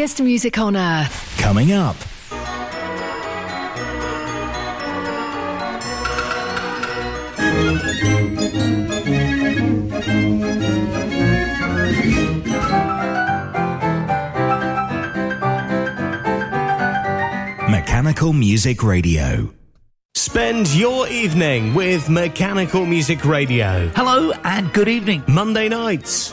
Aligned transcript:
the 0.00 0.06
happiest 0.06 0.22
music 0.22 0.58
on 0.58 0.76
earth. 0.76 1.36
Coming 1.38 1.72
up. 1.72 1.96
Mechanical 17.68 18.32
Music 18.32 18.82
Radio. 18.82 19.52
Spend 20.14 20.68
your 20.74 21.08
evening 21.08 21.74
with 21.74 22.08
Mechanical 22.08 22.86
Music 22.86 23.24
Radio. 23.24 23.88
Hello 23.94 24.32
and 24.44 24.72
good 24.72 24.88
evening. 24.88 25.22
Monday 25.28 25.68
nights, 25.68 26.32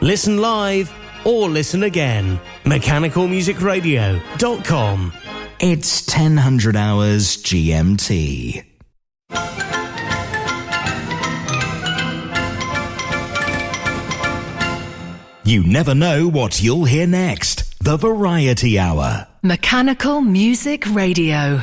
Listen 0.00 0.38
live 0.38 0.92
or 1.24 1.48
listen 1.48 1.82
again. 1.82 2.38
MechanicalMusicRadio.com. 2.64 5.12
It's 5.60 6.06
1000 6.16 6.76
hours 6.76 7.36
GMT. 7.38 8.64
You 15.44 15.62
never 15.64 15.94
know 15.94 16.28
what 16.28 16.62
you'll 16.62 16.84
hear 16.84 17.06
next. 17.06 17.64
The 17.82 17.96
Variety 17.96 18.78
Hour. 18.78 19.26
Mechanical 19.42 20.20
Music 20.20 20.84
Radio. 20.92 21.62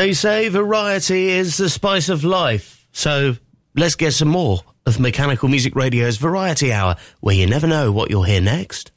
They 0.00 0.14
say 0.14 0.48
variety 0.48 1.28
is 1.28 1.58
the 1.58 1.68
spice 1.68 2.08
of 2.08 2.24
life. 2.24 2.86
So 2.90 3.36
let's 3.76 3.96
get 3.96 4.14
some 4.14 4.28
more 4.28 4.60
of 4.86 4.98
Mechanical 4.98 5.50
Music 5.50 5.76
Radio's 5.76 6.16
Variety 6.16 6.72
Hour, 6.72 6.96
where 7.20 7.34
you 7.34 7.46
never 7.46 7.66
know 7.66 7.92
what 7.92 8.08
you'll 8.08 8.22
hear 8.22 8.40
next. 8.40 8.92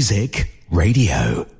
Music 0.00 0.48
Radio. 0.70 1.59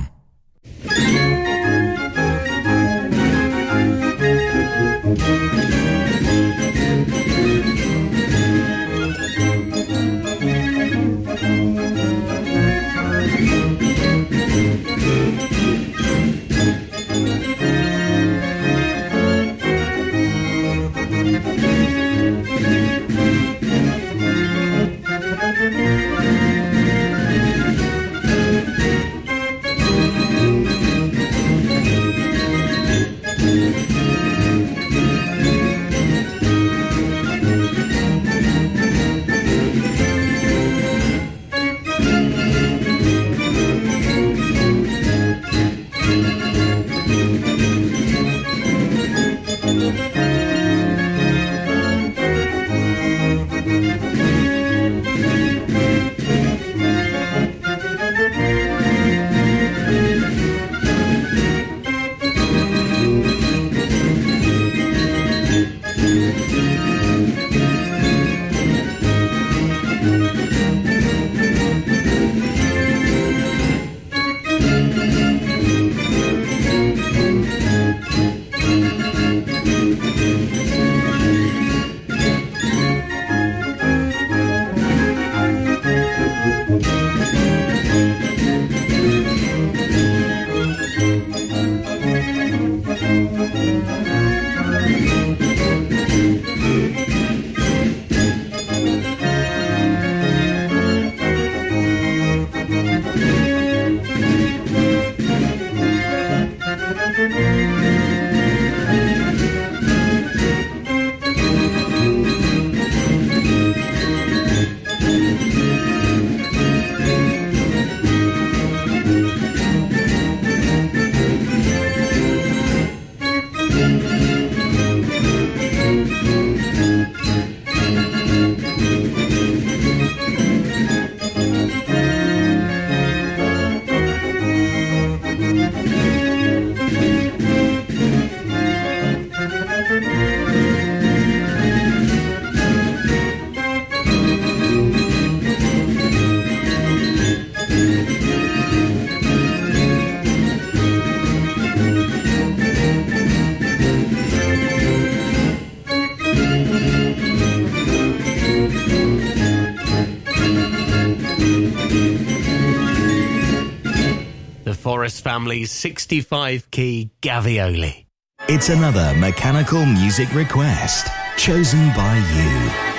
Forest 164.81 165.23
Family's 165.23 165.71
65 165.71 166.71
key 166.71 167.11
Gavioli. 167.21 168.05
It's 168.49 168.69
another 168.69 169.13
mechanical 169.17 169.85
music 169.85 170.33
request 170.33 171.07
chosen 171.37 171.87
by 171.89 172.17
you. 172.17 172.90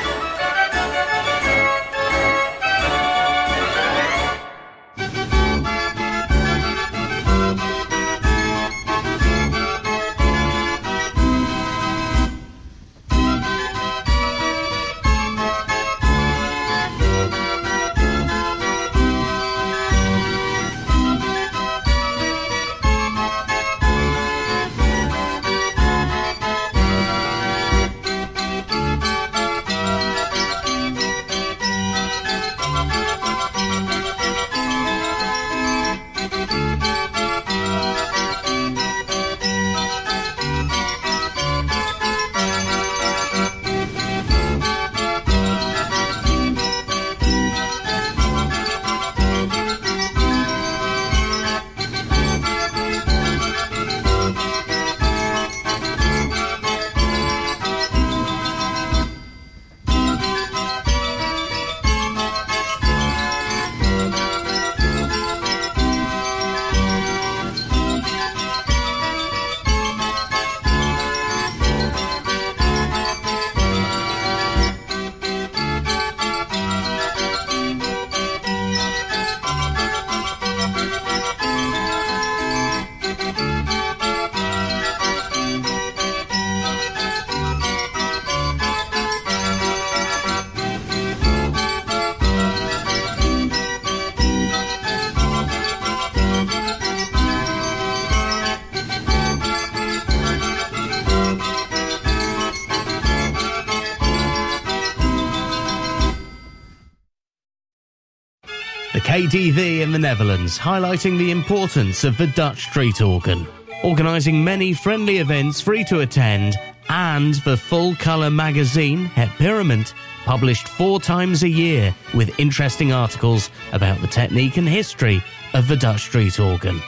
KDV 109.12 109.81
in 109.81 109.92
the 109.92 109.98
Netherlands, 109.98 110.59
highlighting 110.59 111.18
the 111.18 111.31
importance 111.31 112.03
of 112.03 112.16
the 112.16 112.29
Dutch 112.29 112.62
street 112.62 113.03
organ. 113.03 113.46
organising 113.85 114.42
many 114.42 114.72
friendly 114.72 115.18
events 115.18 115.61
free 115.61 115.85
to 115.85 116.01
attend, 116.01 116.57
and 116.88 117.35
the 117.44 117.59
full 117.59 117.94
colour 117.96 118.31
magazine, 118.31 119.05
Het 119.05 119.29
Pierement, 119.37 119.92
published 120.25 120.66
four 120.66 120.98
times 120.98 121.42
a 121.42 121.48
year 121.48 121.94
with 122.14 122.40
interesting 122.40 122.94
articles 122.94 123.51
about 123.75 124.01
the 124.01 124.07
technique 124.07 124.57
and 124.57 124.66
history 124.66 125.22
of 125.53 125.68
the 125.68 125.77
Dutch 125.77 126.01
street 126.01 126.40
organ. 126.40 126.81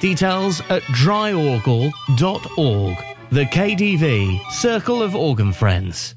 Details 0.00 0.60
at 0.70 0.82
draaiorgel.org. 0.82 2.96
The 3.30 3.44
KDV, 3.44 4.40
Circle 4.50 5.04
of 5.04 5.14
Organ 5.14 5.52
Friends. 5.52 6.16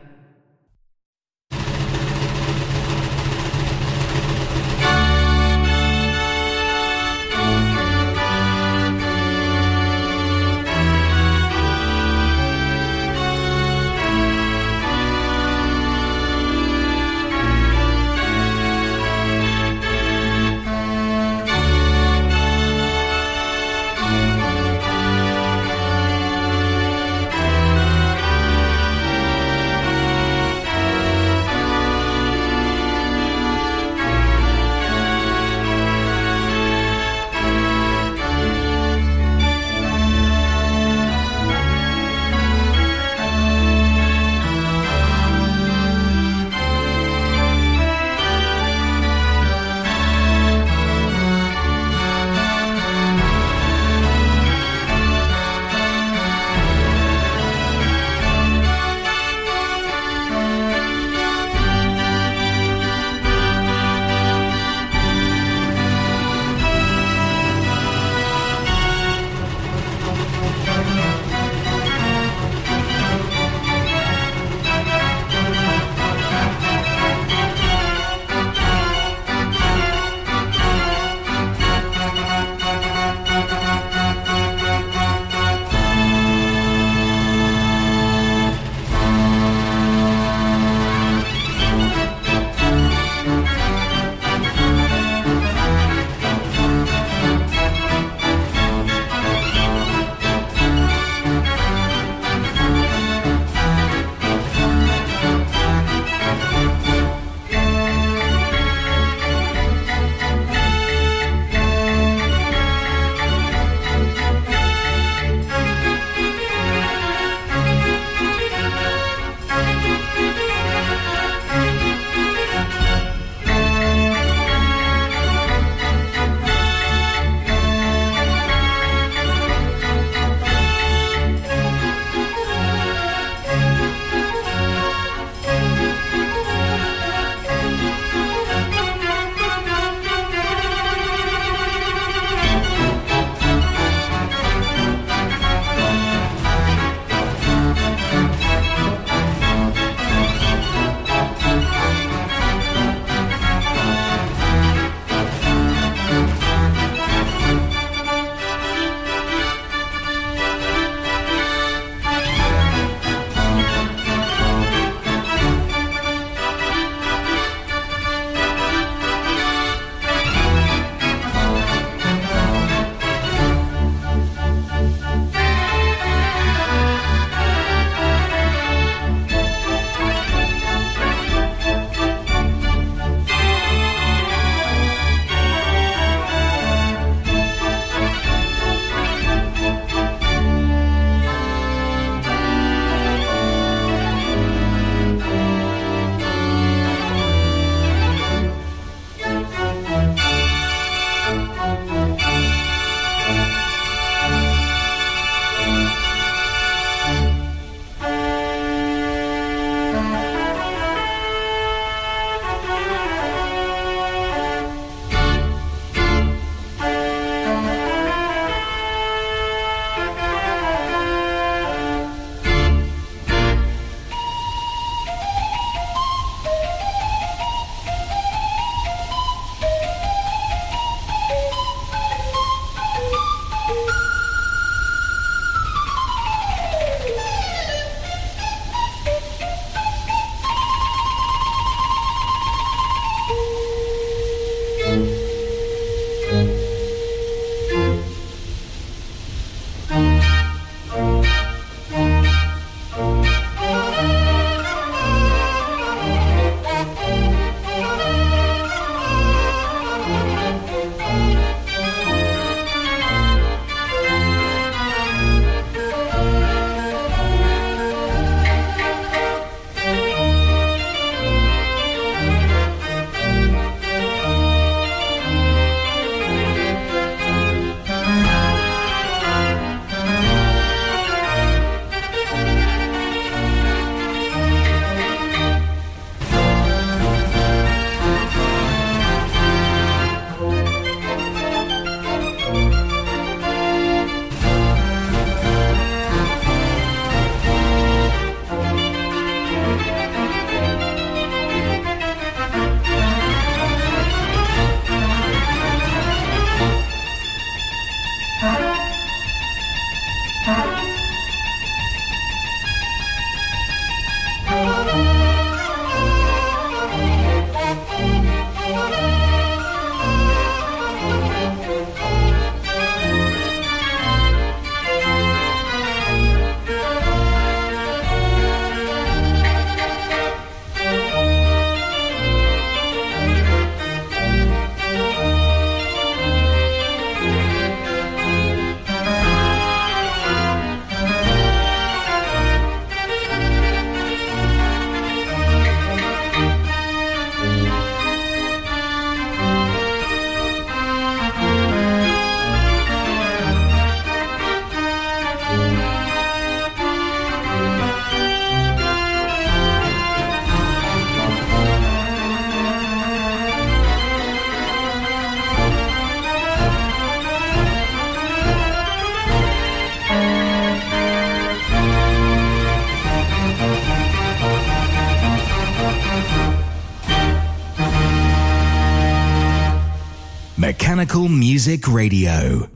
Music 381.27 381.87
Radio. 381.87 382.70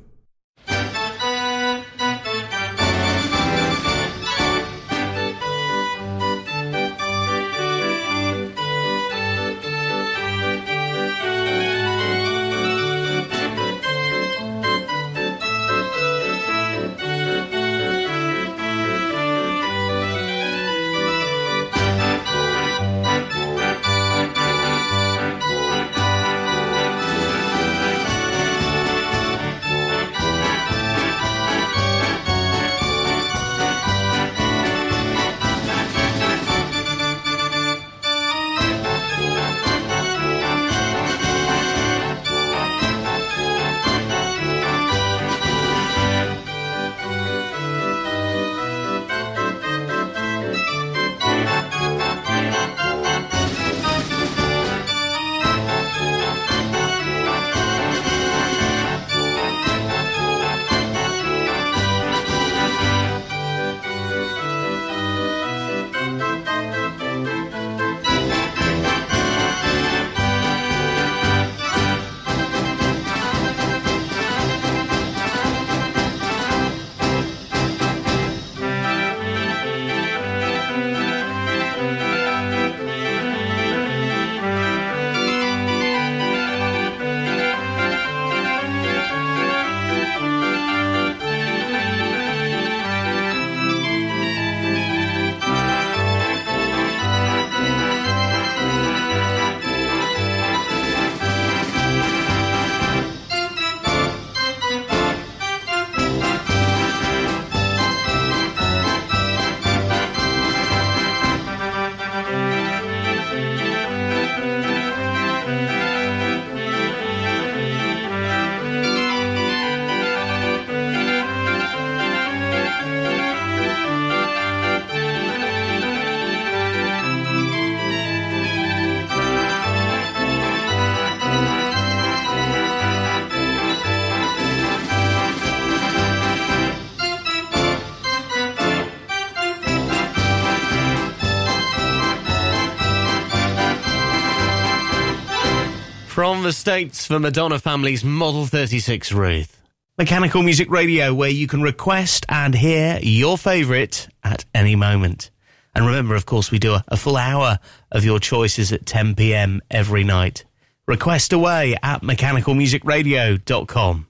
From 146.46 146.50
the 146.50 146.54
States 146.54 147.08
for 147.08 147.20
Madonna 147.20 147.58
Family's 147.58 148.04
Model 148.04 148.46
36 148.46 149.12
Ruth. 149.14 149.64
Mechanical 149.98 150.44
Music 150.44 150.70
Radio, 150.70 151.12
where 151.12 151.32
you 151.32 151.48
can 151.48 151.64
request 151.64 152.24
and 152.30 152.54
hear 152.54 153.00
your 153.02 153.36
favourite 153.36 154.08
at 154.24 154.46
any 154.54 154.76
moment. 154.76 155.32
And 155.74 155.88
remember, 155.88 156.14
of 156.14 156.28
course, 156.28 156.52
we 156.52 156.60
do 156.60 156.76
a, 156.76 156.84
a 156.88 156.98
full 156.98 157.18
hour 157.18 157.58
of 157.92 158.06
your 158.06 158.20
choices 158.20 158.72
at 158.72 158.86
10 158.86 159.16
pm 159.16 159.60
every 159.72 160.04
night. 160.04 160.46
Request 160.86 161.34
away 161.34 161.76
at 161.82 162.04
mechanicalmusicradio.com. 162.04 164.08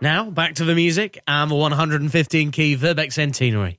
Now, 0.00 0.28
back 0.28 0.56
to 0.56 0.64
the 0.64 0.74
music 0.74 1.20
and 1.28 1.48
the 1.48 1.54
115 1.54 2.50
key 2.50 2.76
Verbeeck 2.76 3.12
Centenary. 3.12 3.78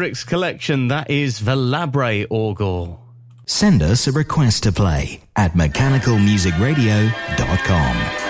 The 0.00 0.04
Hendricks 0.04 0.24
collection, 0.24 0.88
that 0.88 1.10
is 1.10 1.40
Velabre 1.40 2.26
Orgel. 2.28 2.98
Send 3.44 3.82
us 3.82 4.08
a 4.08 4.12
request 4.12 4.62
to 4.62 4.72
play 4.72 5.20
at 5.36 5.52
mechanicalmusicradio.com. 5.52 8.29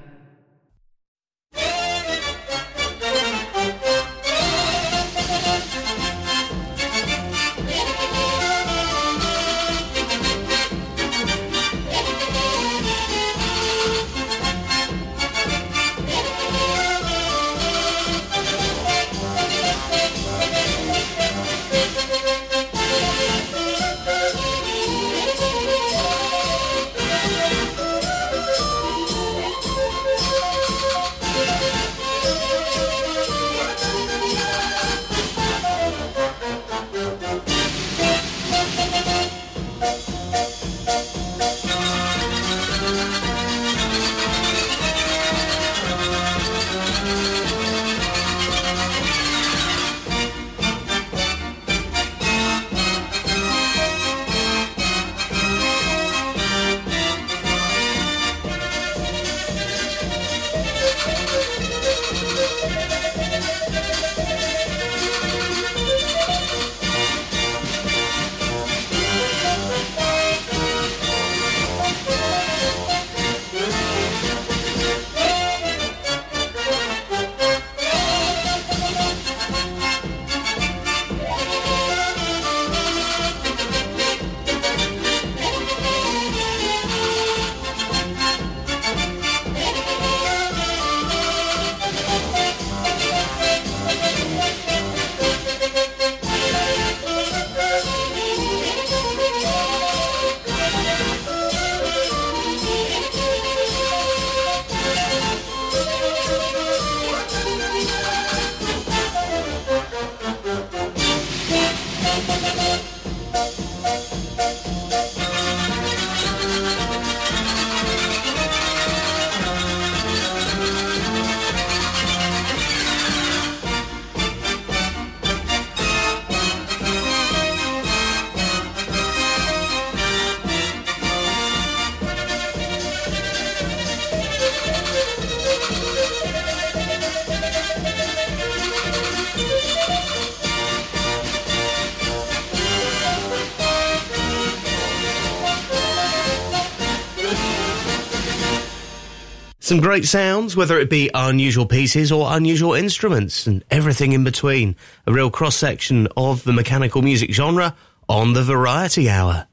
Some 149.71 149.79
great 149.79 150.03
sounds, 150.03 150.57
whether 150.57 150.77
it 150.79 150.89
be 150.89 151.09
unusual 151.13 151.65
pieces 151.65 152.11
or 152.11 152.27
unusual 152.35 152.73
instruments 152.73 153.47
and 153.47 153.63
everything 153.71 154.11
in 154.11 154.25
between. 154.25 154.75
A 155.07 155.13
real 155.13 155.31
cross 155.31 155.55
section 155.55 156.09
of 156.17 156.43
the 156.43 156.51
mechanical 156.51 157.01
music 157.01 157.31
genre 157.31 157.73
on 158.09 158.33
the 158.33 158.43
Variety 158.43 159.09
Hour. 159.09 159.47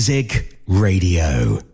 Music 0.00 0.56
Radio. 0.66 1.69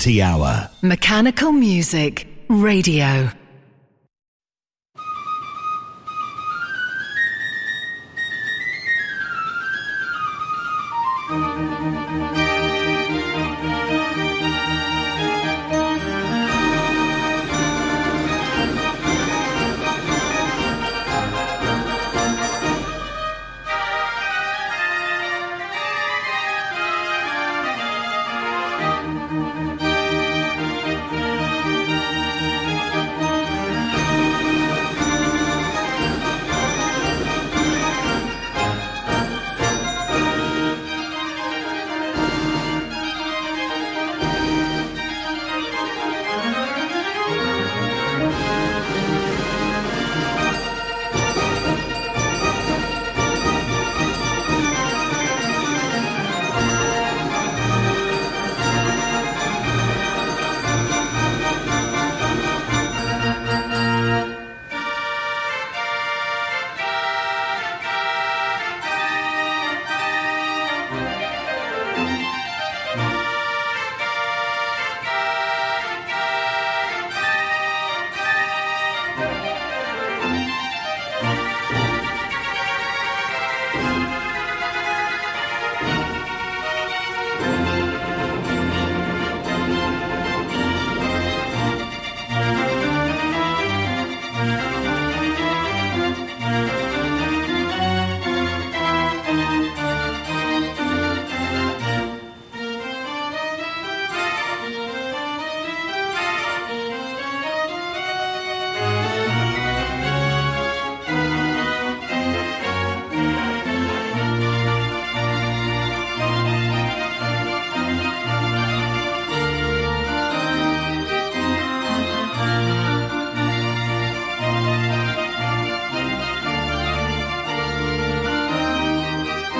Variety 0.00 0.22
Hour. 0.22 0.70
Mechanical 0.80 1.52
Music 1.52 2.26
Radio. 2.48 3.30